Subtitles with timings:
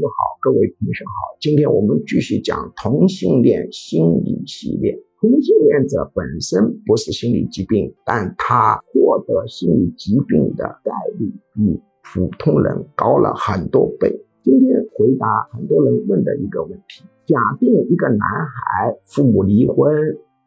[0.00, 4.98] 友好，各位同学好，今天我们继续讲同性恋心理系列。
[5.20, 14.24] 同性恋者本身不是心理疾病，但他获得心理疾病的概率比普通人高了很多倍。
[14.42, 19.92] 今天回答很多人问的一个问题：假定一个男孩父母离婚，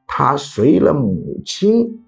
[0.08, 2.00] 他随了母亲，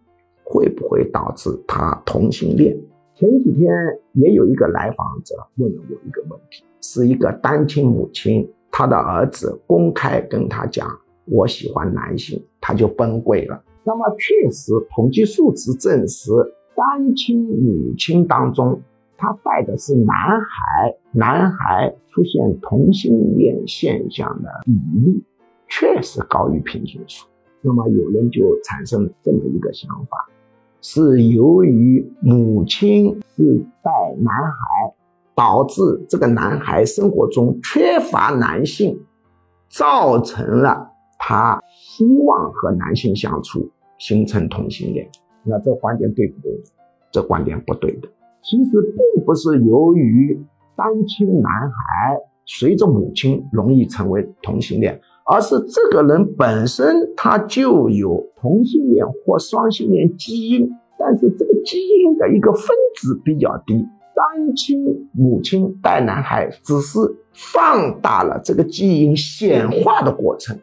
[0.43, 2.75] 会不会导致他同性恋？
[3.17, 3.73] 前几天
[4.11, 10.85] 也有一个来访者问了我一个问题，是一个单亲母亲，她的儿子公开跟她讲
[11.23, 13.63] 我喜欢男性，她就崩溃了。
[13.85, 16.29] 那么确实，统计数字证实，
[16.75, 18.81] 单亲母亲当中，
[19.15, 24.71] 她带的是男孩，男孩出现同性恋现象的比
[25.05, 25.23] 例
[25.69, 27.25] 确实高于平均数。
[27.61, 30.29] 那么有人就产生这么一个想法。
[30.87, 34.93] 是由于母亲是带男孩，
[35.33, 38.95] 导致这个男孩生活中缺乏男性，
[39.67, 45.09] 造成了他希望和男性相处，形成同性恋。
[45.43, 46.51] 那这观点对不对？
[47.11, 48.07] 这观点不对的。
[48.43, 50.39] 其实并不是由于
[50.75, 55.01] 单亲男孩随着母亲容易成为同性恋。
[55.27, 63.85] 而是这个人本身他就有同性恋或双性恋基因，但是这个基因的一个分子比较低。
[64.15, 66.99] 单亲母亲带男孩只是
[67.33, 70.57] 放大了这个基因显化的过程，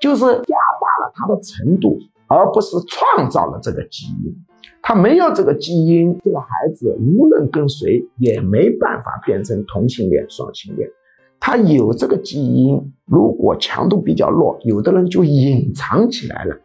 [0.00, 4.34] 就是加大了它的程度，而不是创造了这个基因。
[4.80, 10.88] 他没有这个基因，这个孩子无论跟谁也没办法变成同性恋、双性恋。
[11.38, 16.56] 他有这个基因，如果强度比较弱，有的人就隐藏起来了，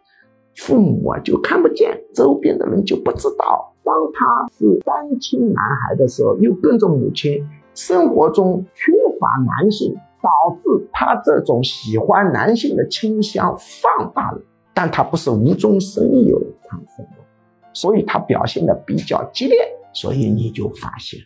[0.55, 3.73] 父母啊就看不见，周边的人就不知道。
[3.83, 14.41] 当他是单亲男孩的时候，又跟着母亲，生活中缺乏男性，导致他这种喜欢男性的倾向放大了。
[14.73, 17.23] 但他不是无中生有产生的，
[17.73, 19.57] 所以他表现的比较激烈，
[19.93, 21.19] 所以你就发现。